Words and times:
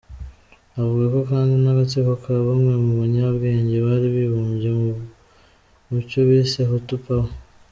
Avugamo 0.79 1.19
kandi 1.31 1.53
n’agatsiko 1.63 2.13
ka 2.23 2.33
bamwe 2.47 2.73
mu 2.83 2.93
banyabwenge 3.01 3.75
bari 3.85 4.07
bimbuye 4.15 4.69
mucyo 5.89 6.19
bise 6.27 6.61
‘Hutu 6.69 6.95
Pawer’. 7.03 7.31